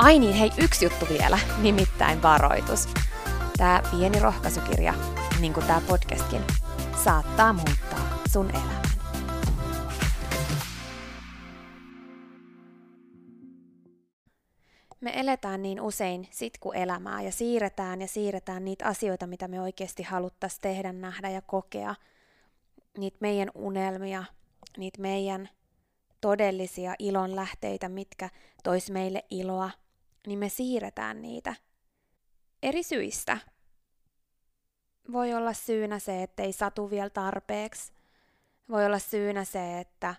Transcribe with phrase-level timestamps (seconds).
[0.00, 2.88] Ai niin, hei, yksi juttu vielä, nimittäin varoitus.
[3.56, 4.94] Tämä pieni rohkaisukirja,
[5.40, 6.42] niin kuin tämä podcastkin,
[7.04, 8.82] saattaa muuttaa sun elämän.
[15.00, 20.62] Me eletään niin usein sitkuelämää ja siirretään ja siirretään niitä asioita, mitä me oikeasti haluttaisiin
[20.62, 21.94] tehdä, nähdä ja kokea.
[22.98, 24.24] Niitä meidän unelmia,
[24.76, 25.48] niitä meidän
[26.20, 28.30] todellisia ilon lähteitä, mitkä
[28.64, 29.70] tois meille iloa,
[30.26, 31.54] niin me siirretään niitä
[32.62, 33.38] eri syistä.
[35.12, 37.92] Voi olla syynä se, että ei satu vielä tarpeeksi.
[38.70, 40.14] Voi olla syynä se, että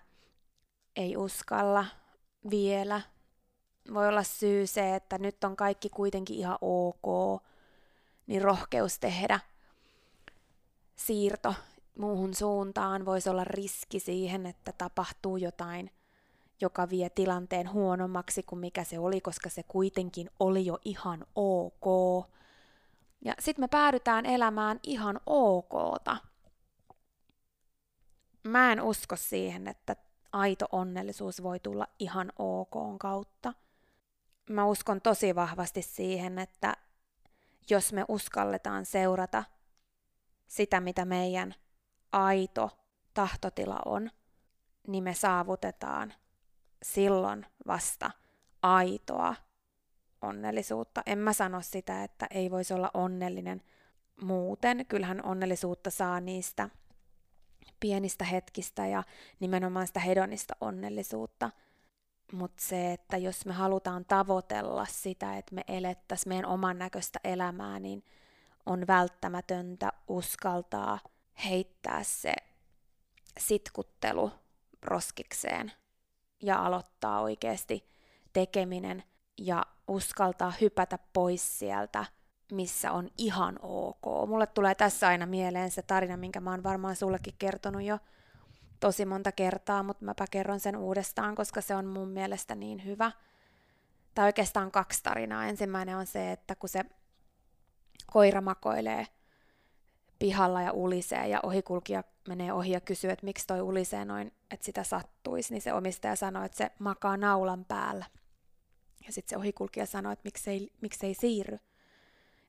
[0.96, 1.86] ei uskalla
[2.50, 3.00] vielä.
[3.94, 7.42] Voi olla syy se, että nyt on kaikki kuitenkin ihan ok,
[8.26, 9.40] niin rohkeus tehdä
[10.96, 11.54] siirto
[11.98, 15.90] muuhun suuntaan voisi olla riski siihen, että tapahtuu jotain–
[16.62, 21.84] joka vie tilanteen huonommaksi kuin mikä se oli, koska se kuitenkin oli jo ihan ok.
[23.24, 26.16] Ja sitten me päädytään elämään ihan okta.
[28.42, 29.96] Mä en usko siihen, että
[30.32, 33.52] aito onnellisuus voi tulla ihan ok kautta.
[34.50, 36.76] Mä uskon tosi vahvasti siihen, että
[37.70, 39.44] jos me uskalletaan seurata
[40.46, 41.54] sitä, mitä meidän
[42.12, 42.70] aito
[43.14, 44.10] tahtotila on,
[44.86, 46.14] niin me saavutetaan
[46.82, 48.10] silloin vasta
[48.62, 49.34] aitoa
[50.22, 51.02] onnellisuutta.
[51.06, 53.62] En mä sano sitä, että ei voisi olla onnellinen
[54.22, 54.86] muuten.
[54.86, 56.68] Kyllähän onnellisuutta saa niistä
[57.80, 59.02] pienistä hetkistä ja
[59.40, 61.50] nimenomaan sitä hedonista onnellisuutta.
[62.32, 67.80] Mutta se, että jos me halutaan tavoitella sitä, että me elettäisiin meidän oman näköistä elämää,
[67.80, 68.04] niin
[68.66, 70.98] on välttämätöntä uskaltaa
[71.44, 72.34] heittää se
[73.38, 74.30] sitkuttelu
[74.82, 75.72] roskikseen
[76.42, 77.88] ja aloittaa oikeasti
[78.32, 79.02] tekeminen
[79.38, 82.04] ja uskaltaa hypätä pois sieltä,
[82.52, 84.28] missä on ihan ok.
[84.28, 87.98] Mulle tulee tässä aina mieleen se tarina, minkä mä oon varmaan sullekin kertonut jo
[88.80, 93.12] tosi monta kertaa, mutta mäpä kerron sen uudestaan, koska se on mun mielestä niin hyvä.
[94.14, 95.46] Tai oikeastaan kaksi tarinaa.
[95.46, 96.84] Ensimmäinen on se, että kun se
[98.12, 99.06] koira makoilee
[100.18, 104.64] pihalla ja ulisee ja ohikulkija menee ohi ja kysyy, että miksi toi ulisee noin, että
[104.64, 108.04] sitä sattuisi, niin se omistaja sanoi, että se makaa naulan päällä.
[109.06, 111.58] Ja sitten se ohikulkija sanoi, että miksei, miksei siirry.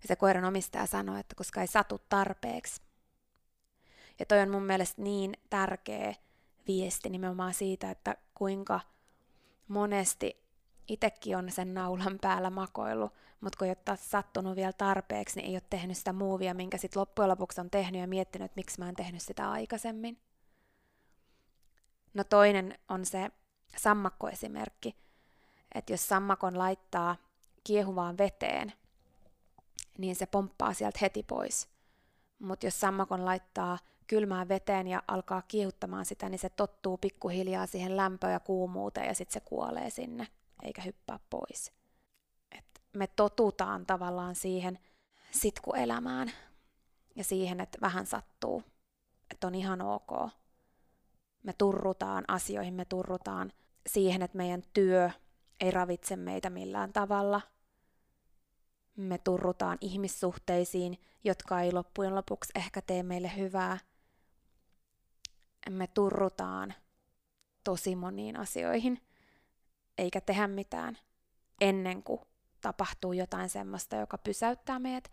[0.02, 2.82] Ja se koiran omistaja sanoi, että koska ei satu tarpeeksi.
[4.20, 6.14] Ja toi on mun mielestä niin tärkeä
[6.68, 8.80] viesti nimenomaan siitä, että kuinka
[9.68, 10.43] monesti
[10.88, 15.56] itsekin on sen naulan päällä makoillut, mutta kun ei ole sattunut vielä tarpeeksi, niin ei
[15.56, 18.90] ole tehnyt sitä muuvia, minkä sitten loppujen lopuksi on tehnyt ja miettinyt, että miksi mä
[18.90, 20.20] en tehnyt sitä aikaisemmin.
[22.14, 23.32] No toinen on se
[23.78, 24.96] sammakkoesimerkki,
[25.76, 27.16] että jos sammakon laittaa
[27.64, 28.74] kiehuvaan veteen,
[29.98, 31.70] niin se pomppaa sieltä heti pois.
[32.40, 33.78] Mutta jos sammakon laittaa
[34.08, 39.16] kylmään veteen ja alkaa kiihuttamaan sitä, niin se tottuu pikkuhiljaa siihen lämpöön ja kuumuuteen ja
[39.16, 40.28] sitten se kuolee sinne,
[40.64, 41.72] eikä hyppää pois.
[42.58, 44.80] Et me totutaan tavallaan siihen
[45.32, 46.32] sitkuelämään
[47.16, 48.64] ja siihen, että vähän sattuu,
[49.32, 50.12] että on ihan ok.
[51.44, 53.54] Me turrutaan asioihin, me turrutaan
[53.88, 55.10] siihen, että meidän työ
[55.60, 57.42] ei ravitse meitä millään tavalla.
[58.96, 63.78] Me turrutaan ihmissuhteisiin, jotka ei loppujen lopuksi ehkä tee meille hyvää.
[65.70, 66.74] Me turrutaan
[67.64, 69.02] tosi moniin asioihin,
[69.98, 70.98] eikä tehdä mitään
[71.62, 72.22] ennen kuin
[72.62, 75.12] tapahtuu jotain semmoista, joka pysäyttää meidät,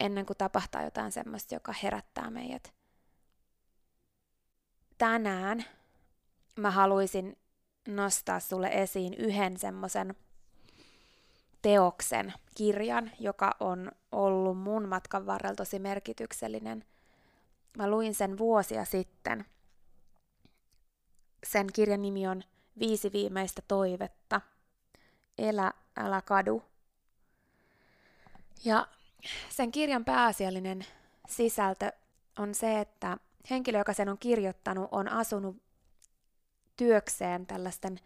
[0.00, 2.74] ennen kuin tapahtuu jotain semmoista, joka herättää meidät.
[4.98, 5.64] Tänään
[6.56, 7.36] mä haluaisin
[7.88, 10.14] nostaa sulle esiin yhden semmoisen
[11.62, 16.84] teoksen, kirjan, joka on ollut mun matkan varrella tosi merkityksellinen.
[17.78, 19.44] Mä luin sen vuosia sitten.
[21.46, 22.42] Sen kirjan nimi on
[22.78, 24.40] Viisi viimeistä toivetta.
[25.38, 26.62] Elä, älä kadu.
[28.64, 28.88] Ja
[29.48, 30.86] sen kirjan pääasiallinen
[31.28, 31.92] sisältö
[32.38, 33.16] on se, että
[33.50, 35.56] henkilö, joka sen on kirjoittanut, on asunut
[36.76, 38.00] työkseen tällaisten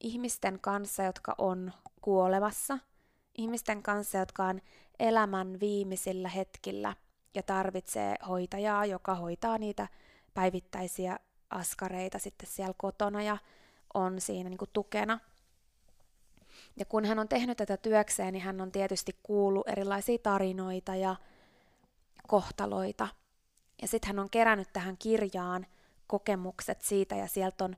[0.00, 2.78] ihmisten kanssa, jotka on kuolemassa,
[3.38, 4.60] ihmisten kanssa, jotka on
[4.98, 6.96] elämän viimeisillä hetkillä
[7.34, 9.88] ja tarvitsee hoitajaa, joka hoitaa niitä
[10.34, 11.18] päivittäisiä
[11.50, 13.38] askareita sitten siellä kotona ja
[13.94, 15.20] on siinä niin kuin tukena.
[16.76, 21.16] Ja kun hän on tehnyt tätä työkseen, niin hän on tietysti kuullut erilaisia tarinoita ja
[22.28, 23.08] kohtaloita.
[23.82, 25.66] Ja sitten hän on kerännyt tähän kirjaan
[26.06, 27.76] kokemukset siitä ja sieltä on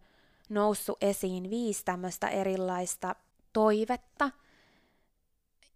[0.48, 3.14] noussut esiin viisi tämmöistä erilaista
[3.52, 4.30] toivetta,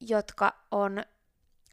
[0.01, 1.05] jotka on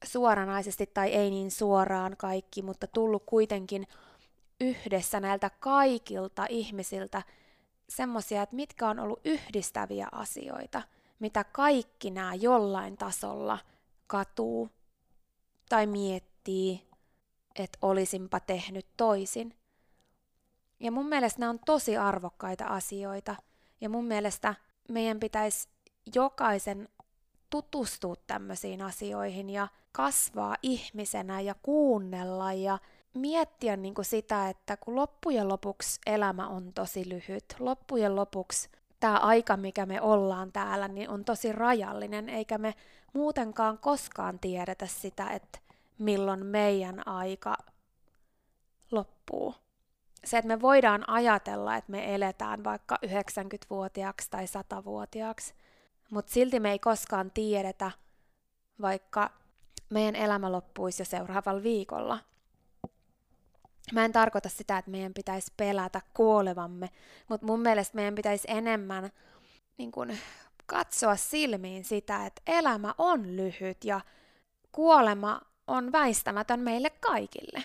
[0.03, 3.87] suoranaisesti tai ei niin suoraan kaikki, mutta tullut kuitenkin
[4.61, 7.21] yhdessä näiltä kaikilta ihmisiltä
[7.89, 10.81] semmoisia, että mitkä on ollut yhdistäviä asioita,
[11.19, 13.59] mitä kaikki nämä jollain tasolla
[14.07, 14.69] katuu
[15.69, 16.87] tai miettii,
[17.55, 19.53] että olisinpa tehnyt toisin.
[20.79, 23.35] Ja mun mielestä nämä on tosi arvokkaita asioita.
[23.81, 24.55] Ja mun mielestä
[24.89, 25.69] meidän pitäisi
[26.15, 26.89] jokaisen
[27.49, 32.79] tutustua tämmöisiin asioihin ja kasvaa ihmisenä ja kuunnella ja
[33.15, 38.69] miettiä niin kuin sitä, että kun loppujen lopuksi elämä on tosi lyhyt, loppujen lopuksi
[38.99, 42.73] tämä aika, mikä me ollaan täällä, niin on tosi rajallinen, eikä me
[43.13, 45.59] muutenkaan koskaan tiedetä sitä, että
[45.97, 47.57] milloin meidän aika
[48.91, 49.55] loppuu
[50.25, 55.53] se, että me voidaan ajatella, että me eletään vaikka 90-vuotiaaksi tai 100-vuotiaaksi,
[56.09, 57.91] mutta silti me ei koskaan tiedetä,
[58.81, 59.29] vaikka
[59.89, 62.19] meidän elämä loppuisi jo seuraavalla viikolla.
[63.93, 66.89] Mä en tarkoita sitä, että meidän pitäisi pelätä kuolevamme,
[67.29, 69.11] mutta mun mielestä meidän pitäisi enemmän
[69.77, 70.17] niin kun,
[70.65, 74.01] katsoa silmiin sitä, että elämä on lyhyt ja
[74.71, 77.63] kuolema on väistämätön meille kaikille.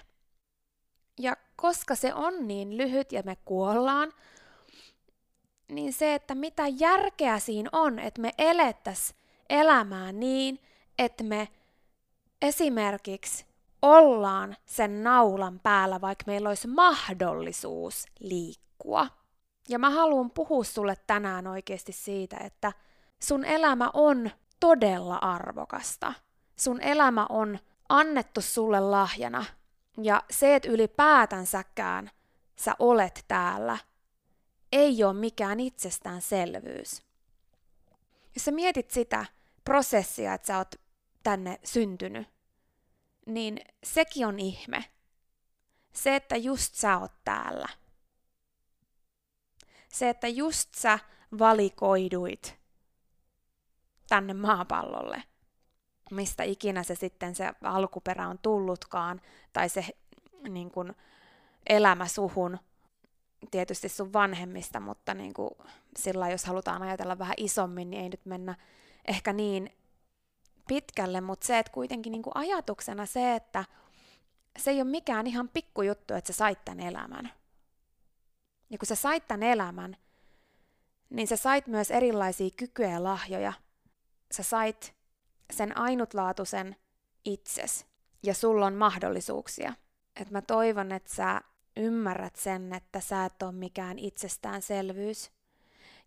[1.21, 4.13] Ja koska se on niin lyhyt ja me kuollaan,
[5.69, 10.59] niin se, että mitä järkeä siinä on, että me elettäisiin elämää niin,
[10.99, 11.49] että me
[12.43, 13.45] esimerkiksi
[13.83, 19.07] ollaan sen naulan päällä, vaikka meillä olisi mahdollisuus liikkua.
[19.69, 22.73] Ja mä haluan puhua sulle tänään oikeasti siitä, että
[23.23, 26.13] sun elämä on todella arvokasta.
[26.57, 27.59] Sun elämä on
[27.89, 29.45] annettu sulle lahjana
[30.03, 32.11] ja se, että ylipäätänsäkään
[32.57, 33.79] sä olet täällä,
[34.73, 37.03] ei ole mikään itsestäänselvyys.
[38.35, 39.27] Jos sä mietit sitä
[39.65, 40.75] prosessia, että sä oot
[41.23, 42.29] tänne syntynyt,
[43.31, 44.85] niin sekin on ihme.
[45.93, 47.69] Se, että just sä oot täällä.
[49.89, 50.99] Se, että just sä
[51.39, 52.61] valikoiduit
[54.09, 55.23] tänne maapallolle
[56.11, 59.21] mistä ikinä se sitten se alkuperä on tullutkaan,
[59.53, 59.87] tai se
[60.49, 60.93] niin kuin,
[61.69, 62.59] elämä suhun,
[63.51, 65.51] tietysti sun vanhemmista, mutta niin kuin,
[65.99, 68.55] sillä jos halutaan ajatella vähän isommin, niin ei nyt mennä
[69.09, 69.73] ehkä niin
[70.71, 73.65] pitkälle, mutta se, että kuitenkin niin kuin ajatuksena se, että
[74.59, 77.33] se ei ole mikään ihan pikkujuttu, että sä sait tämän elämän.
[78.71, 79.97] Ja kun sä sait tämän elämän,
[81.11, 83.53] niin sä sait myös erilaisia kykyjä ja lahjoja.
[84.33, 84.95] Sä sait
[85.53, 86.77] sen ainutlaatuisen
[87.25, 87.87] itses
[88.23, 89.73] ja sulla on mahdollisuuksia.
[90.21, 91.41] Et mä toivon, että sä
[91.77, 95.31] ymmärrät sen, että sä et ole mikään itsestäänselvyys.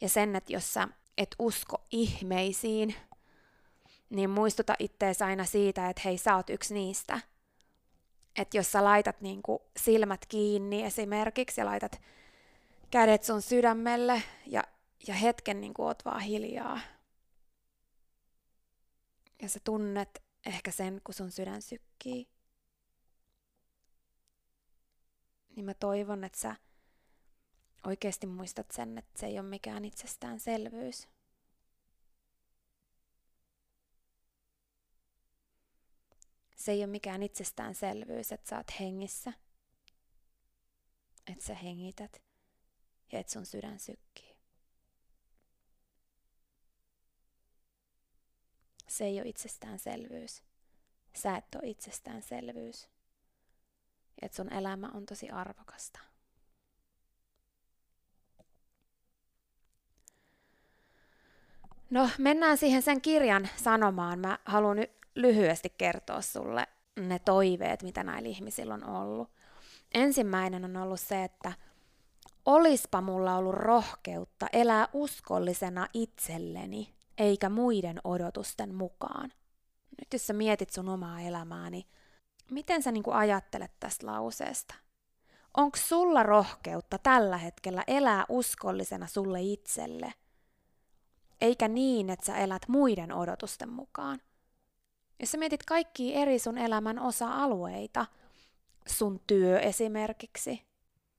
[0.01, 2.95] Ja sen, että jos sä et usko ihmeisiin,
[4.13, 7.19] niin muistuta ittees aina siitä, että hei, sä oot yksi niistä.
[8.35, 12.01] Että jos sä laitat niinku silmät kiinni esimerkiksi ja laitat
[12.91, 14.63] kädet sun sydämelle ja,
[15.07, 16.79] ja hetken niinku oot vaan hiljaa.
[19.41, 22.27] Ja sä tunnet ehkä sen, kun sun sydän sykkii.
[25.55, 26.55] Niin mä toivon, että sä
[27.87, 31.07] oikeasti muistat sen, että se ei ole mikään itsestäänselvyys.
[36.63, 39.33] Se ei ole mikään itsestäänselvyys, että sä oot hengissä,
[41.27, 42.21] että sä hengität
[43.11, 44.35] ja että sun sydän sykkii.
[48.87, 50.43] Se ei ole itsestäänselvyys.
[51.15, 52.89] Sä et ole itsestäänselvyys.
[54.21, 55.99] Ja että sun elämä on tosi arvokasta.
[61.89, 64.19] No, mennään siihen sen kirjan sanomaan.
[64.19, 64.77] Mä haluan
[65.15, 66.67] lyhyesti kertoa sulle
[66.99, 69.29] ne toiveet, mitä näillä ihmisillä on ollut.
[69.93, 71.53] Ensimmäinen on ollut se, että
[72.45, 79.33] olispa mulla ollut rohkeutta elää uskollisena itselleni, eikä muiden odotusten mukaan.
[79.99, 84.75] Nyt jos sä mietit sun omaa elämääni, niin miten sä niinku ajattelet tästä lauseesta?
[85.57, 90.13] Onko sulla rohkeutta tällä hetkellä elää uskollisena sulle itselle,
[91.41, 94.21] eikä niin, että sä elät muiden odotusten mukaan?
[95.23, 98.05] Jos sä mietit kaikki eri sun elämän osa-alueita,
[98.87, 100.61] sun työ esimerkiksi,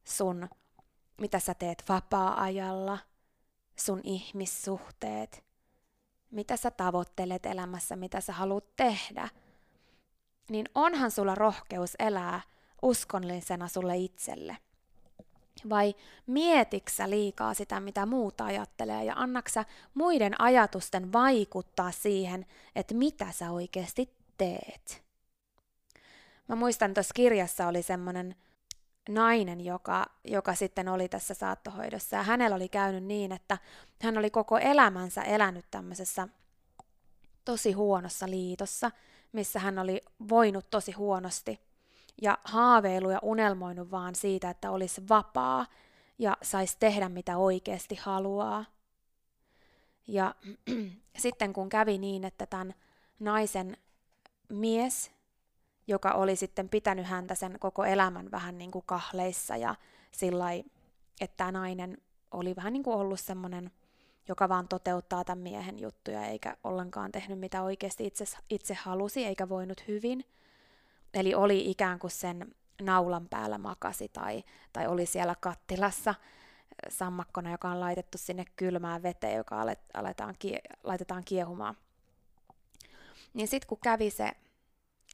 [0.04, 0.48] sun
[1.20, 2.98] mitä sä teet vapaa-ajalla,
[3.76, 5.44] sun ihmissuhteet,
[6.30, 9.28] mitä sä tavoittelet elämässä, mitä sä haluat tehdä,
[10.50, 12.40] niin onhan sulla rohkeus elää
[12.82, 14.56] uskollisena sulle itselle.
[15.70, 15.94] Vai
[16.26, 22.46] mietiksä liikaa sitä, mitä muut ajattelee, ja annaksä muiden ajatusten vaikuttaa siihen,
[22.76, 25.04] että mitä sä oikeasti teet?
[26.48, 28.36] Mä muistan, tuossa kirjassa oli semmoinen
[29.08, 33.58] nainen, joka, joka sitten oli tässä saattohoidossa, ja hänellä oli käynyt niin, että
[34.02, 36.28] hän oli koko elämänsä elänyt tämmöisessä
[37.44, 38.90] tosi huonossa liitossa,
[39.32, 41.60] missä hän oli voinut tosi huonosti–
[42.22, 45.66] ja haaveilu ja unelmoinut vaan siitä, että olisi vapaa
[46.18, 48.64] ja saisi tehdä mitä oikeasti haluaa.
[50.08, 50.34] Ja
[51.18, 52.74] sitten kun kävi niin, että tämän
[53.18, 53.76] naisen
[54.48, 55.10] mies,
[55.86, 59.74] joka oli sitten pitänyt häntä sen koko elämän vähän niin kuin kahleissa ja
[60.10, 60.52] sillä
[61.20, 61.98] että tämä nainen
[62.30, 63.70] oli vähän niin kuin ollut semmoinen,
[64.28, 69.48] joka vaan toteuttaa tämän miehen juttuja eikä ollenkaan tehnyt mitä oikeasti itse, itse halusi eikä
[69.48, 70.24] voinut hyvin–
[71.14, 76.14] Eli oli ikään kuin sen naulan päällä makasi tai, tai oli siellä kattilassa
[76.88, 79.60] sammakkona, joka on laitettu sinne kylmään veteen, joka
[79.94, 80.34] aletaan,
[80.84, 81.76] laitetaan kiehumaan.
[83.34, 84.32] Niin sitten kun kävi se,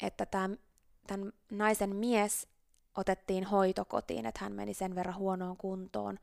[0.03, 0.59] että tämän,
[1.07, 2.49] tämän naisen mies
[2.97, 6.19] otettiin hoitokotiin, että hän meni sen verran huonoon kuntoon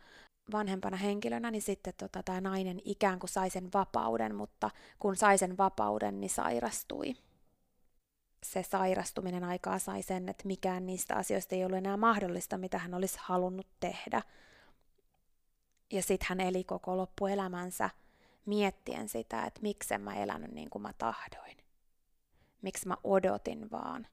[0.52, 4.70] vanhempana henkilönä, niin sitten tota, tämä nainen ikään kuin sai sen vapauden, mutta
[5.00, 7.16] kun sai sen vapauden, niin sairastui
[8.44, 12.94] se sairastuminen aikaa sai sen, että mikään niistä asioista ei ollut enää mahdollista, mitä hän
[12.94, 14.22] olisi halunnut tehdä.
[15.92, 17.90] Ja sitten hän eli koko loppuelämänsä
[18.46, 21.58] miettien sitä, että miksi mä elänyt niin kuin mä tahdoin.
[22.62, 24.08] Miksi mä odotin vaan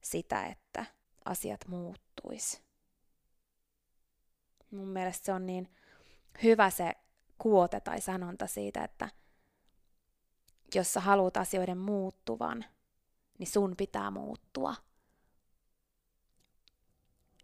[0.00, 0.84] sitä, että
[1.24, 2.62] asiat muuttuis.
[4.70, 5.68] Mun mielestä se on niin
[6.42, 6.92] hyvä se
[7.38, 9.08] kuote tai sanonta siitä, että
[10.74, 12.64] jos sä haluat asioiden muuttuvan,
[13.38, 14.74] niin sun pitää muuttua.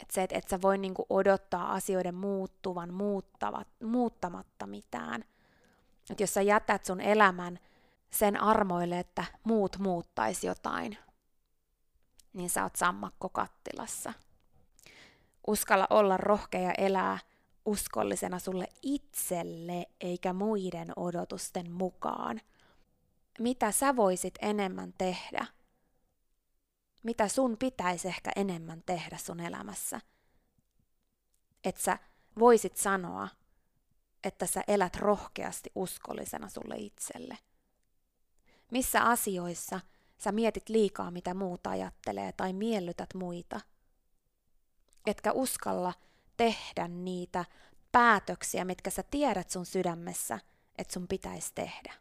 [0.03, 5.25] Et se, että et sä voi niinku odottaa asioiden muuttuvan muuttavat, muuttamatta mitään.
[6.11, 7.59] Et jos sä jätät sun elämän
[8.11, 10.99] sen armoille, että muut muuttaisi jotain,
[12.33, 14.13] niin sä oot sammakko kattilassa.
[15.47, 17.19] Uskalla olla rohkea ja elää
[17.65, 22.41] uskollisena sulle itselle eikä muiden odotusten mukaan.
[23.39, 25.47] Mitä sä voisit enemmän tehdä–
[27.03, 30.01] mitä sun pitäisi ehkä enemmän tehdä sun elämässä.
[31.65, 31.99] Että sä
[32.39, 33.29] voisit sanoa,
[34.25, 37.39] että sä elät rohkeasti uskollisena sulle itselle.
[38.71, 39.81] Missä asioissa
[40.19, 43.61] sä mietit liikaa, mitä muut ajattelee tai miellytät muita.
[45.07, 45.93] Etkä uskalla
[46.37, 47.45] tehdä niitä
[47.93, 50.39] päätöksiä, mitkä sä tiedät sun sydämessä,
[50.79, 51.95] että sun pitäisi tehdä.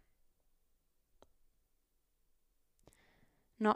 [3.59, 3.75] No,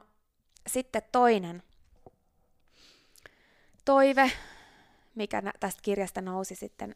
[0.67, 1.63] sitten toinen
[3.85, 4.31] toive
[5.15, 6.95] mikä tästä kirjasta nousi sitten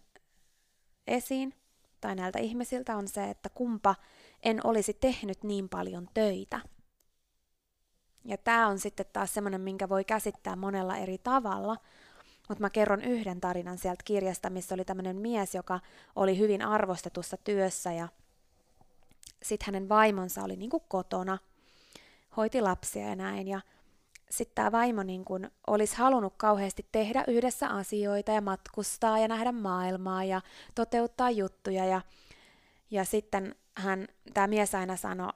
[1.08, 1.54] esiin,
[2.02, 3.96] tai näiltä ihmisiltä, on se, että kumpa
[4.44, 6.60] en olisi tehnyt niin paljon töitä.
[8.26, 11.78] Ja tämä on sitten taas semmoinen, minkä voi käsittää monella eri tavalla,
[12.50, 15.80] mutta mä kerron yhden tarinan sieltä kirjasta, missä oli tämmöinen mies, joka
[16.16, 18.08] oli hyvin arvostetussa työssä ja
[19.44, 21.38] sitten hänen vaimonsa oli niinku kotona,
[22.38, 23.48] hoiti lapsia ja näin.
[23.48, 23.62] Ja
[24.30, 29.52] sitten tämä vaimo niin kun olisi halunnut kauheasti tehdä yhdessä asioita ja matkustaa ja nähdä
[29.52, 30.42] maailmaa ja
[30.76, 31.86] toteuttaa juttuja.
[31.86, 32.02] Ja,
[32.92, 35.30] ja sitten hän, tämä mies aina sanoi,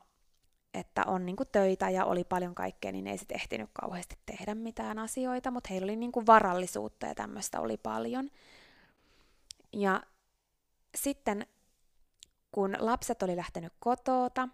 [0.74, 5.00] että on niin töitä ja oli paljon kaikkea, niin ei sitten ehtinyt kauheasti tehdä mitään
[5.00, 8.30] asioita, mutta heillä oli niin varallisuutta ja tämmöistä oli paljon.
[9.74, 10.04] Ja
[10.96, 11.46] sitten
[12.52, 14.50] kun lapset oli lähtenyt kotoota,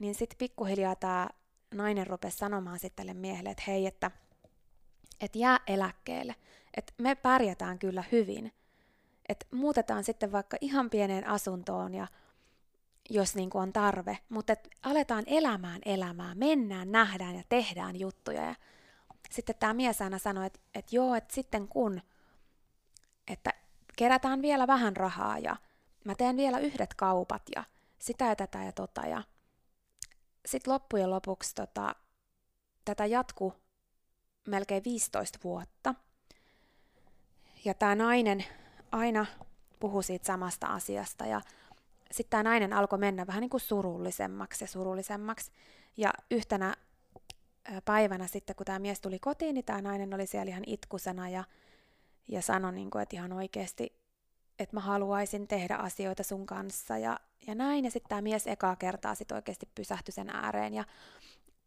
[0.00, 1.28] niin sitten pikkuhiljaa tämä
[1.74, 4.10] nainen rupesi sanomaan sitten tälle miehelle, että hei, että,
[5.20, 6.34] että jää eläkkeelle,
[6.76, 8.52] että me pärjätään kyllä hyvin,
[9.28, 12.06] että muutetaan sitten vaikka ihan pieneen asuntoon ja
[13.10, 18.44] jos niin kuin on tarve, mutta että aletaan elämään elämää, mennään, nähdään ja tehdään juttuja.
[18.44, 18.54] Ja
[19.30, 22.00] sitten tämä mies aina sanoi, että, että joo, että sitten kun,
[23.28, 23.50] että
[23.96, 25.56] kerätään vielä vähän rahaa ja
[26.04, 27.64] mä teen vielä yhdet kaupat ja
[27.98, 29.06] sitä ja tätä ja tota.
[29.06, 29.22] Ja
[30.46, 31.94] sitten loppujen lopuksi tota,
[32.84, 33.54] tätä jatku
[34.48, 35.94] melkein 15 vuotta.
[37.64, 38.44] Ja tämä nainen
[38.92, 39.26] aina
[39.80, 41.40] puhui siitä samasta asiasta ja
[42.10, 45.52] sitten tämä nainen alkoi mennä vähän niin kuin surullisemmaksi ja surullisemmaksi.
[45.96, 46.74] Ja yhtenä
[47.84, 51.44] päivänä sitten, kun tämä mies tuli kotiin, niin tämä nainen oli siellä ihan itkusena ja,
[52.28, 53.92] ja sanoi, niin kuin, että ihan oikeasti,
[54.58, 57.84] että mä haluaisin tehdä asioita sun kanssa ja, ja näin.
[57.84, 60.84] Ja sitten tämä mies ekaa kertaa sitten oikeasti pysähtyi sen ääreen ja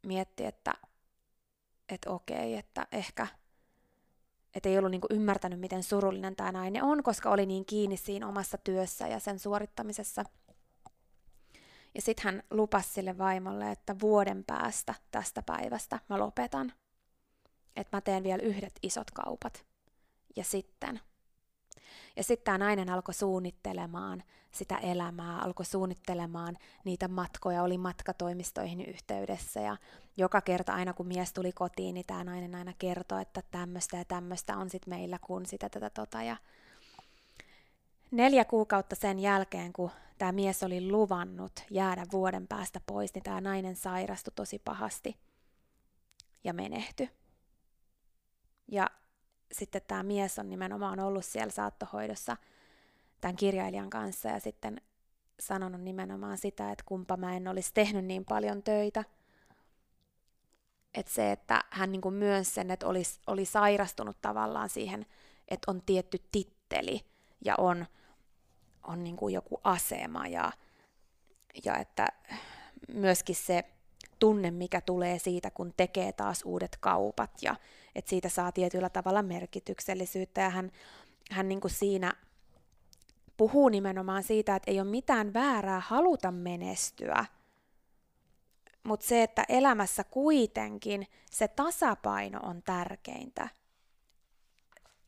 [0.06, 0.74] mietti, että,
[1.90, 3.28] että okei, että ehkä–
[4.56, 7.98] että ei ollut niin kuin ymmärtänyt, miten surullinen tämä nainen on, koska oli niin kiinni
[7.98, 10.24] siinä omassa työssä ja sen suorittamisessa.
[11.96, 16.74] Ja sitten hän lupasi sille vaimolle, että vuoden päästä tästä päivästä mä lopetan.
[17.76, 19.66] Että mä teen vielä yhdet isot kaupat.
[20.36, 21.00] Ja sitten
[22.16, 29.60] ja sitten tämä nainen alkoi suunnittelemaan sitä elämää, alkoi suunnittelemaan niitä matkoja, oli matkatoimistoihin yhteydessä
[29.60, 29.78] ja
[30.18, 34.06] joka kerta aina kun mies tuli kotiin, niin tämä nainen aina kertoi, että tämmöistä ja
[34.06, 36.38] tämmöistä on sitten meillä kun sitä tätä tota ja
[38.12, 43.42] neljä kuukautta sen jälkeen, kun tämä mies oli luvannut jäädä vuoden päästä pois, niin tämä
[43.42, 45.18] nainen sairastui tosi pahasti
[46.44, 47.10] ja menehtyi.
[48.72, 48.90] Ja
[49.52, 52.38] sitten tämä mies on nimenomaan ollut siellä saattohoidossa
[53.22, 54.82] tämän kirjailijan kanssa ja sitten
[55.40, 59.04] sanonut nimenomaan sitä, että kumpa mä en olisi tehnyt niin paljon töitä.
[60.94, 65.06] Että se, että hän niin kuin myönsi sen, että olisi, oli sairastunut tavallaan siihen,
[65.48, 67.02] että on tietty titteli
[67.46, 67.86] ja on,
[68.84, 70.52] on niin kuin joku asema ja,
[71.66, 72.08] ja että
[72.94, 73.64] myöskin se
[74.22, 77.56] tunne, mikä tulee siitä, kun tekee taas uudet kaupat ja
[77.96, 80.72] että siitä saa tietyllä tavalla merkityksellisyyttä ja hän,
[81.32, 82.14] hän niin kuin siinä
[83.38, 87.26] puhuu nimenomaan siitä, että ei ole mitään väärää haluta menestyä,
[88.84, 93.50] mutta se, että elämässä kuitenkin se tasapaino on tärkeintä.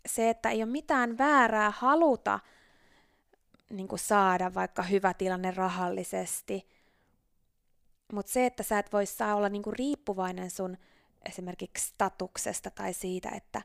[0.05, 2.39] Se, että ei ole mitään väärää haluta
[3.69, 6.67] niin saada vaikka hyvä tilanne rahallisesti,
[8.13, 10.77] mutta se, että sä et voi saa olla niin kuin riippuvainen sun
[11.25, 13.61] esimerkiksi statuksesta tai siitä, että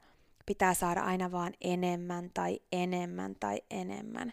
[0.46, 4.32] pitää saada aina vaan enemmän tai enemmän tai enemmän.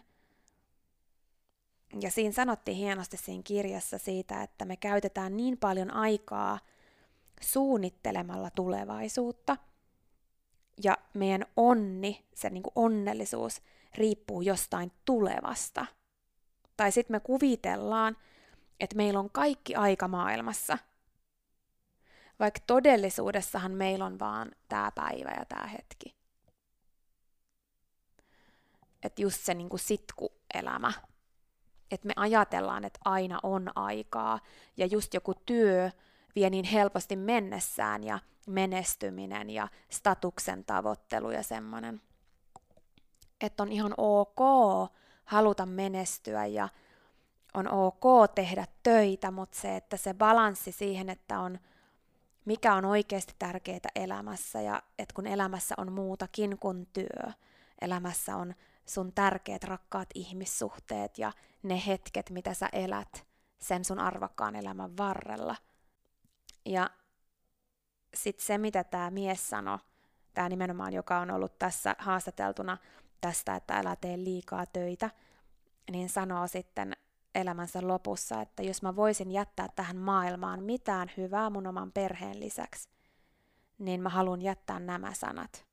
[2.00, 6.58] Ja siinä sanottiin hienosti siinä kirjassa siitä, että me käytetään niin paljon aikaa
[7.40, 9.56] suunnittelemalla tulevaisuutta,
[10.84, 13.62] ja meidän onni, se niin kuin onnellisuus,
[13.94, 15.86] riippuu jostain tulevasta.
[16.76, 18.16] Tai sitten me kuvitellaan,
[18.80, 20.78] että meillä on kaikki aika maailmassa–
[22.38, 26.16] vaikka todellisuudessahan meillä on vaan tämä päivä ja tämä hetki.
[29.02, 30.92] Että just se niin sitkuelämä.
[31.90, 34.40] Että me ajatellaan, että aina on aikaa
[34.76, 35.90] ja just joku työ
[36.34, 42.02] vie niin helposti mennessään ja menestyminen ja statuksen tavoittelu ja semmoinen.
[43.40, 44.40] Että on ihan ok
[45.24, 46.68] haluta menestyä ja
[47.54, 51.58] on ok tehdä töitä, mutta se, että se balanssi siihen, että on–
[52.46, 57.32] mikä on oikeasti tärkeää elämässä ja että kun elämässä on muutakin kuin työ,
[57.80, 58.54] elämässä on
[58.86, 61.32] sun tärkeät rakkaat ihmissuhteet ja
[61.62, 63.26] ne hetket, mitä sä elät
[63.58, 65.56] sen sun arvokkaan elämän varrella.
[66.64, 66.90] Ja
[68.14, 69.78] sitten se, mitä tämä mies sanoi
[70.34, 72.78] tämä nimenomaan, joka on ollut tässä haastateltuna
[73.20, 75.10] tästä, että älä tee liikaa töitä,
[75.90, 76.96] niin sanoo sitten
[77.36, 82.88] elämänsä lopussa, että jos mä voisin jättää tähän maailmaan mitään hyvää mun oman perheen lisäksi,
[83.78, 85.66] niin mä haluan jättää nämä sanat.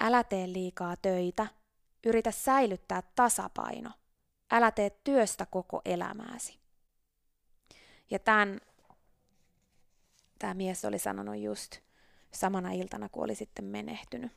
[0.00, 1.46] Älä tee liikaa töitä,
[2.06, 3.90] yritä säilyttää tasapaino.
[4.50, 6.58] Älä tee työstä koko elämääsi.
[8.10, 8.60] Ja tämän
[10.38, 11.78] tämä mies oli sanonut just
[12.30, 14.32] samana iltana, kun oli sitten menehtynyt.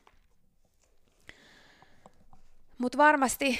[2.77, 3.59] Mutta varmasti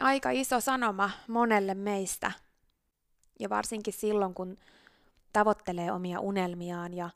[0.00, 2.32] aika iso sanoma monelle meistä,
[3.40, 4.58] ja varsinkin silloin, kun
[5.32, 7.10] tavoittelee omia unelmiaan ja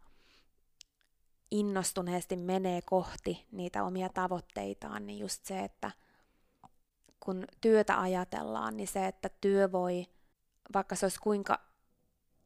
[1.50, 5.90] innostuneesti menee kohti niitä omia tavoitteitaan, niin just se, että
[7.20, 10.06] kun työtä ajatellaan, niin se, että työ voi,
[10.74, 11.60] vaikka se olisi kuinka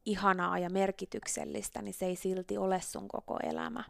[0.05, 3.83] ihanaa ja merkityksellistä, niin se ei silti ole sun koko elämä.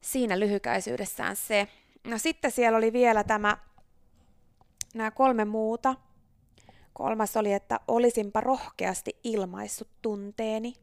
[0.00, 1.68] Siinä lyhykäisyydessään se.
[2.04, 3.56] No sitten siellä oli vielä tämä,
[4.98, 5.94] nämä kolme muuta.
[6.92, 10.74] Kolmas oli, että olisinpa rohkeasti ilmaissut tunteeni.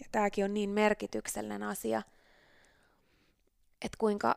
[0.00, 2.02] Ja tämäkin on niin merkityksellinen asia,
[3.84, 4.36] että kuinka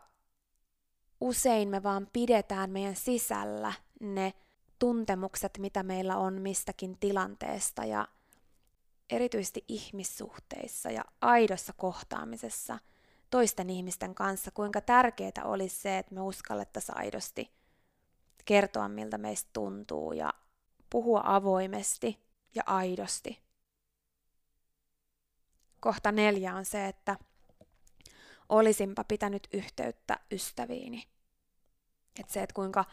[1.21, 4.33] usein me vaan pidetään meidän sisällä ne
[4.79, 8.07] tuntemukset, mitä meillä on mistäkin tilanteesta ja
[9.09, 12.79] erityisesti ihmissuhteissa ja aidossa kohtaamisessa
[13.29, 17.62] toisten ihmisten kanssa, kuinka tärkeää olisi se, että me uskallettaisiin aidosti
[18.45, 20.33] kertoa, miltä meistä tuntuu ja
[20.89, 22.19] puhua avoimesti
[22.55, 23.43] ja aidosti.
[25.79, 27.17] Kohta neljä on se, että
[28.49, 31.03] olisinpa pitänyt yhteyttä ystäviini.
[32.19, 32.85] että se, että kuinka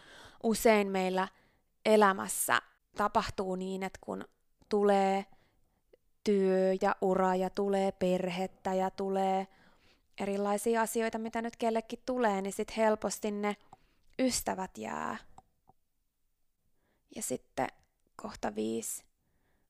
[0.43, 1.29] usein meillä
[1.85, 2.63] elämässä
[2.97, 4.25] tapahtuu niin, että kun
[4.69, 5.27] tulee
[6.25, 9.47] työ ja ura ja tulee perhettä ja tulee
[10.21, 13.57] erilaisia asioita, mitä nyt kellekin tulee, niin sitten helposti ne
[14.19, 15.17] ystävät jää.
[17.17, 17.69] Ja sitten
[18.17, 19.05] kohta viisi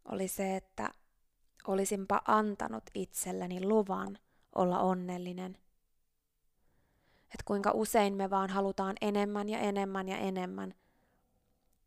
[0.04, 0.90] oli se, että
[1.66, 4.18] olisinpa antanut itselleni luvan
[4.54, 5.58] olla onnellinen.
[7.22, 10.74] Että kuinka usein me vaan halutaan enemmän ja enemmän ja enemmän–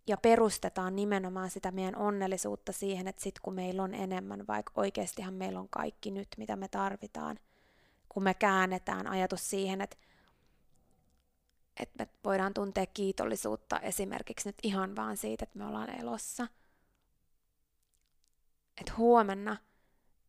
[0.07, 5.33] ja perustetaan nimenomaan sitä meidän onnellisuutta siihen, että sit kun meillä on enemmän, vaikka oikeastihan
[5.33, 7.39] meillä on kaikki nyt, mitä me tarvitaan,
[8.09, 9.97] kun me käännetään ajatus siihen, että,
[11.79, 16.47] että me voidaan tuntea kiitollisuutta esimerkiksi nyt ihan vaan siitä, että me ollaan elossa.
[18.77, 19.57] Että huomenna,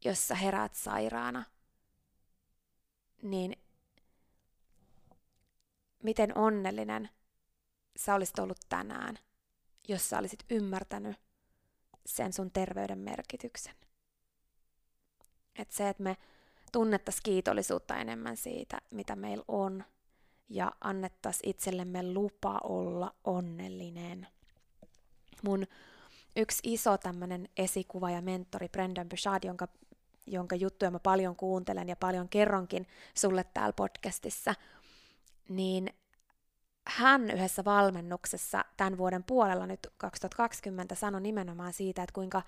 [0.04, 1.44] jos sä heräät sairaana,
[3.22, 3.56] niin
[6.02, 7.10] miten onnellinen
[7.96, 9.18] sä olisit ollut tänään–
[9.88, 11.16] jos sä olisit ymmärtänyt
[12.06, 13.74] sen sun terveyden merkityksen.
[15.58, 16.16] Että se, että me
[16.72, 19.84] tunnettaisiin kiitollisuutta enemmän siitä, mitä meillä on,
[20.48, 24.26] ja annettaisiin itsellemme lupa olla onnellinen.
[25.42, 25.66] Mun
[26.36, 29.68] yksi iso tämmöinen esikuva ja mentori, Brendan Bouchard, jonka,
[30.26, 34.54] jonka juttuja mä paljon kuuntelen ja paljon kerronkin sulle täällä podcastissa,
[35.48, 35.90] niin
[36.86, 42.42] hän yhdessä valmennuksessa tämän vuoden puolella nyt 2020 sanoi nimenomaan siitä, että kuinka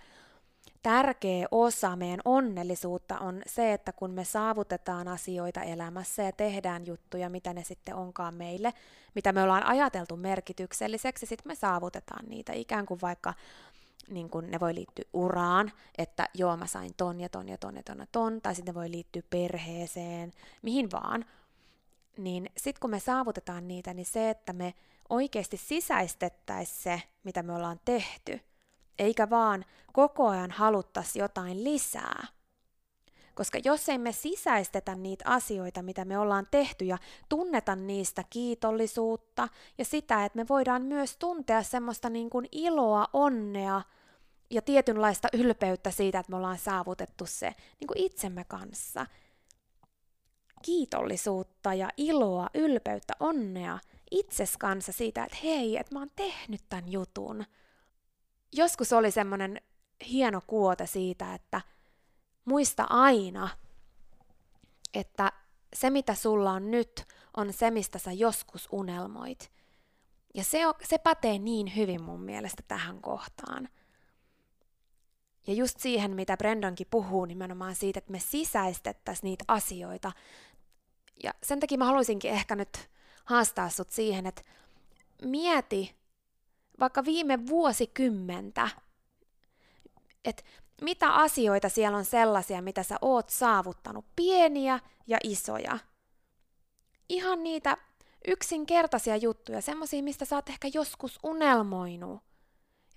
[0.83, 7.31] tärkeä osa meidän onnellisuutta on se, että kun me saavutetaan asioita elämässä ja tehdään juttuja,
[7.31, 8.73] mitä ne sitten onkaan meille,
[9.15, 12.53] mitä me ollaan ajateltu merkitykselliseksi, sitten me saavutetaan niitä.
[12.53, 13.35] Ikään kuin vaikka
[14.09, 17.77] niin kun ne voi liittyä uraan, että joo mä sain ton ja ton ja ton
[17.77, 21.25] ja ton ja ton, tai sitten ne voi liittyä perheeseen, mihin vaan,
[22.19, 24.75] niin sitten kun me saavutetaan niitä, niin se, että me
[25.09, 28.41] oikeasti sisäistettäisiin se, mitä me ollaan tehty,
[28.99, 32.27] eikä vaan koko ajan haluttaisi jotain lisää.
[33.35, 39.49] Koska jos ei me sisäistetä niitä asioita, mitä me ollaan tehty ja tunneta niistä kiitollisuutta
[39.79, 43.83] ja sitä, että me voidaan myös tuntea semmoista niin kuin iloa, onnea
[44.51, 49.07] ja tietynlaista ylpeyttä siitä, että me ollaan saavutettu se niin kuin itsemme kanssa–
[50.67, 53.79] kiitollisuutta ja iloa, ylpeyttä, onnea
[54.11, 57.45] itses kanssa siitä, että hei, että mä oon tehnyt tämän jutun.
[58.53, 59.61] Joskus oli semmoinen
[60.09, 61.61] hieno kuote siitä, että
[62.45, 63.49] muista aina,
[64.95, 65.33] että
[65.75, 67.05] se mitä sulla on nyt,
[67.37, 69.53] on se, mistä sä joskus unelmoit.
[70.35, 73.69] Ja se, se pätee niin hyvin mun mielestä tähän kohtaan.
[75.47, 80.13] Ja just siihen, mitä Brendankin puhuu nimenomaan siitä, että me sisäistettäisiin niitä asioita.
[81.23, 82.91] Ja sen takia mä haluaisinkin ehkä nyt
[83.25, 84.43] haastaa sut siihen, että
[85.23, 85.97] mieti
[86.81, 88.69] vaikka viime vuosikymmentä,
[90.25, 90.43] että
[90.83, 95.79] mitä asioita siellä on sellaisia, mitä sä oot saavuttanut, pieniä ja isoja.
[97.09, 97.77] ihan niitä
[98.29, 102.23] yksinkertaisia juttuja, semmoisia, mistä sä oot ehkä joskus unelmoinut.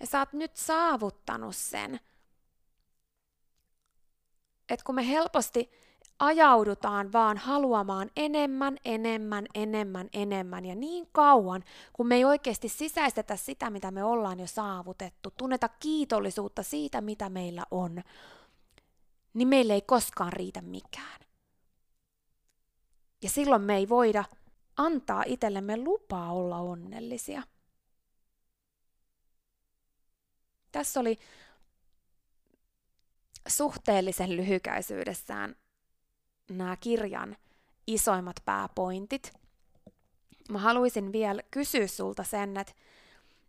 [0.00, 2.00] Ja sä oot nyt saavuttanut sen.
[4.68, 5.70] Et kun me helposti
[6.20, 13.36] ajaudutaan vaan haluamaan enemmän, enemmän, enemmän, enemmän ja niin kauan, kun me ei oikeasti sisäistetä
[13.36, 18.02] sitä, mitä me ollaan jo saavutettu, tunneta kiitollisuutta siitä, mitä meillä on,
[19.34, 21.20] niin meille ei koskaan riitä mikään.
[23.22, 24.24] Ja silloin me ei voida
[24.76, 27.42] antaa itsellemme lupaa olla onnellisia.
[30.72, 31.18] Tässä oli
[33.48, 35.56] suhteellisen lyhykäisyydessään
[36.50, 37.36] nämä kirjan
[37.86, 39.32] isoimmat pääpointit.
[40.50, 42.72] Mä haluaisin vielä kysyä sulta sen, että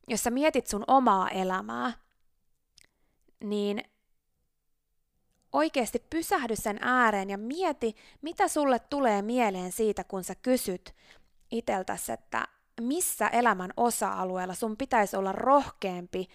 [0.07, 1.93] jos sä mietit sun omaa elämää,
[3.43, 3.83] niin
[5.53, 10.95] oikeasti pysähdy sen ääreen ja mieti, mitä sulle tulee mieleen siitä, kun sä kysyt
[11.51, 12.47] iteltäsi, että
[12.81, 16.27] missä elämän osa-alueella sun pitäisi olla rohkeampi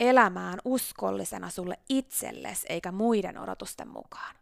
[0.00, 4.37] elämään uskollisena sulle itsellesi eikä muiden odotusten mukaan.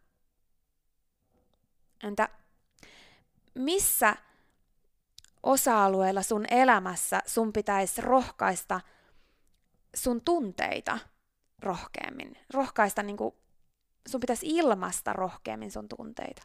[2.02, 2.28] Entä
[3.54, 4.16] missä
[5.42, 8.80] osa-alueella sun elämässä sun pitäisi rohkaista
[9.96, 10.98] sun tunteita
[11.58, 12.38] rohkeammin?
[12.52, 13.34] Rohkaista niin kuin,
[14.08, 16.42] sun pitäisi ilmaista rohkeammin sun tunteita.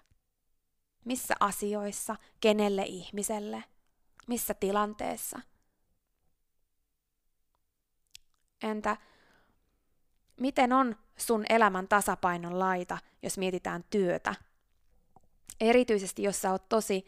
[1.06, 3.64] Missä asioissa, kenelle ihmiselle,
[4.28, 5.40] missä tilanteessa.
[8.64, 8.98] Entä
[10.40, 14.36] miten on sun elämän tasapainon laita, jos mietitään työtä
[15.62, 17.06] Erityisesti jos sä oot tosi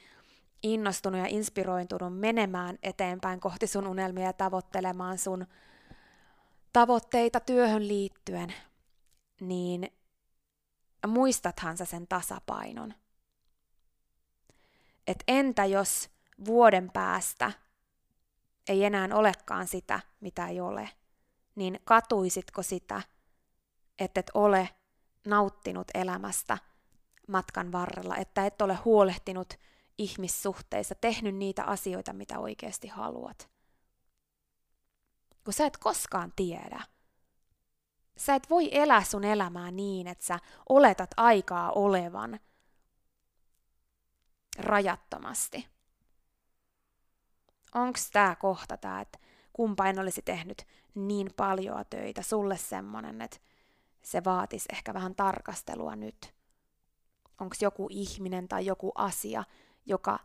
[0.63, 5.48] innostunut ja inspiroitunut menemään eteenpäin kohti sun unelmia ja tavoittelemaan sun
[6.74, 8.54] tavoitteita työhön liittyen,
[9.42, 9.92] niin
[11.08, 12.94] muistathan sä sen tasapainon.
[15.08, 16.10] Et entä jos
[16.46, 17.52] vuoden päästä
[18.68, 20.89] ei enää olekaan sitä, mitä ei ole,
[21.56, 23.02] niin katuisitko sitä,
[24.00, 24.70] että et ole
[25.26, 26.58] nauttinut elämästä–
[27.34, 29.54] matkan varrella, että et ole huolehtinut
[29.98, 33.50] ihmissuhteissa, tehnyt niitä asioita, mitä oikeasti haluat.
[35.43, 36.84] Kun sä et koskaan tiedä.
[38.17, 42.39] Sä et voi elää sun elämää niin, että sä oletat aikaa olevan
[44.58, 45.67] rajattomasti.
[47.76, 49.19] Onko tämä kohta tämä, että
[49.54, 53.38] kumpain olisi tehnyt niin paljon töitä, sulle semmonen, että
[54.02, 56.34] se vaatisi ehkä vähän tarkastelua nyt
[57.39, 59.43] onko joku ihminen tai joku asia,
[59.86, 60.19] joka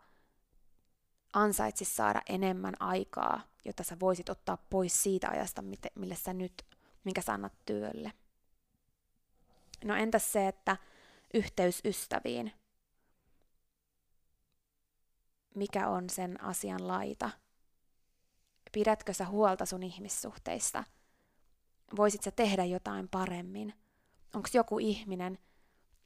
[1.32, 5.62] ansaitsisi saada enemmän aikaa, jotta sä voisit ottaa pois siitä ajasta,
[5.94, 6.66] mille sä nyt,
[7.04, 8.12] minkä sä annat työlle.
[9.84, 10.76] No entäs se, että
[11.34, 12.52] yhteys ystäviin?
[15.54, 17.30] Mikä on sen asian laita?
[18.72, 20.84] Pidätkö sä huolta sun ihmissuhteista?
[21.96, 23.74] Voisit sä tehdä jotain paremmin?
[24.34, 25.38] Onko joku ihminen,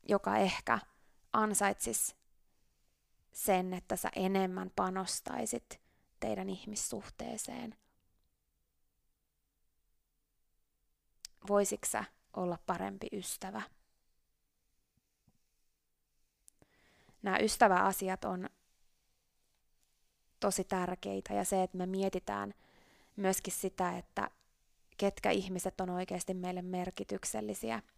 [0.09, 0.79] joka ehkä
[1.33, 2.17] ansaitsis
[3.33, 5.81] sen, että sä enemmän panostaisit
[6.21, 7.77] teidän ihmissuhteeseen?
[11.49, 12.05] Voisitko sä
[12.37, 13.63] olla parempi ystävä?
[17.23, 18.51] Nämä ystäväasiat on
[20.41, 22.55] tosi tärkeitä ja se, että me mietitään
[23.17, 24.31] myöskin sitä, että
[24.97, 27.83] ketkä ihmiset on oikeasti meille merkityksellisiä–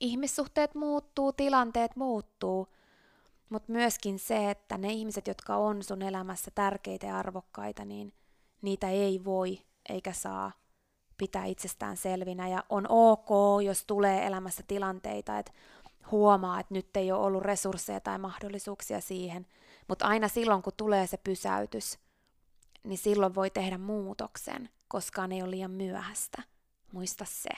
[0.00, 2.68] ihmissuhteet muuttuu, tilanteet muuttuu,
[3.48, 8.12] mutta myöskin se, että ne ihmiset, jotka on sun elämässä tärkeitä ja arvokkaita, niin
[8.62, 10.52] niitä ei voi eikä saa
[11.16, 12.48] pitää itsestään selvinä.
[12.48, 13.28] Ja on ok,
[13.64, 15.52] jos tulee elämässä tilanteita, että
[16.10, 19.46] huomaa, että nyt ei ole ollut resursseja tai mahdollisuuksia siihen.
[19.88, 21.98] Mutta aina silloin, kun tulee se pysäytys,
[22.84, 26.42] niin silloin voi tehdä muutoksen, koska ei ole liian myöhäistä.
[26.92, 27.50] Muista se.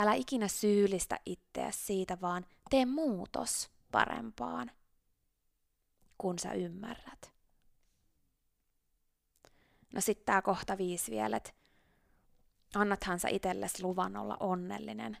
[0.00, 4.70] Älä ikinä syyllistä itseä siitä, vaan tee muutos parempaan,
[6.18, 7.32] kun sä ymmärrät.
[9.94, 11.50] No sitten tää kohta viisi vielä, että
[12.74, 15.16] annathan sä itsellesi luvan olla onnellinen.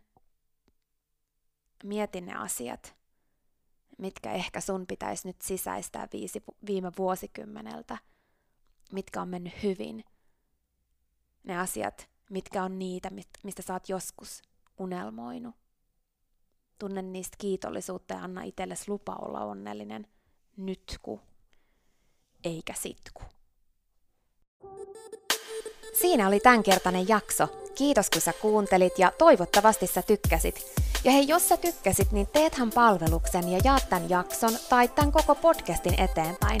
[1.84, 2.96] Mieti ne asiat,
[3.98, 7.98] mitkä ehkä sun pitäisi nyt sisäistää viisi, viime vuosikymmeneltä,
[8.92, 10.04] mitkä on mennyt hyvin.
[11.44, 13.10] Ne asiat, mitkä on niitä,
[13.42, 14.49] mistä sä oot joskus
[14.80, 15.54] unelmoinut.
[16.78, 20.06] Tunne niistä kiitollisuutta ja anna itsellesi lupa olla onnellinen
[20.56, 21.20] nytku,
[22.44, 23.22] eikä sitku.
[26.00, 27.48] Siinä oli tämänkertainen jakso.
[27.74, 30.64] Kiitos kun sä kuuntelit ja toivottavasti sä tykkäsit.
[31.04, 35.34] Ja hei, jos sä tykkäsit, niin teethän palveluksen ja jaat tämän jakson tai tämän koko
[35.34, 36.60] podcastin eteenpäin.